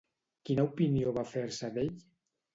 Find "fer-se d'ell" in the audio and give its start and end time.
1.35-1.95